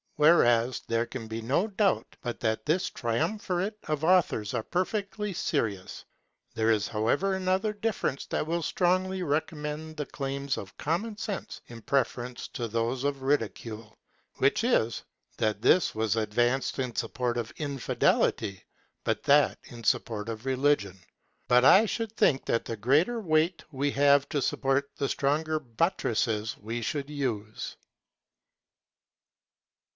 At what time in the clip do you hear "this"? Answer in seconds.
2.65-2.89, 15.63-15.95